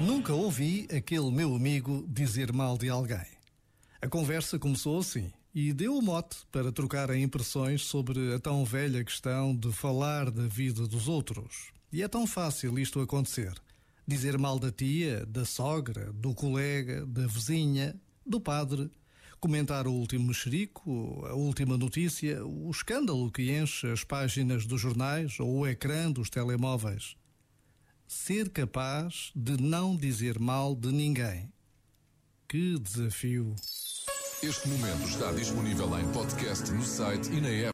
[0.00, 3.26] Nunca ouvi aquele meu amigo dizer mal de alguém.
[4.02, 9.04] A conversa começou assim e deu o mote para trocar impressões sobre a tão velha
[9.04, 11.72] questão de falar da vida dos outros.
[11.92, 13.54] E é tão fácil isto acontecer.
[14.06, 17.94] Dizer mal da tia, da sogra, do colega, da vizinha,
[18.26, 18.90] do padre.
[19.38, 25.38] Comentar o último mexerico, a última notícia, o escândalo que enche as páginas dos jornais
[25.38, 27.16] ou o ecrã dos telemóveis
[28.06, 31.52] ser capaz de não dizer mal de ninguém.
[32.48, 33.54] Que desafio!
[34.42, 37.72] Este momento está disponível em podcast no site e na app.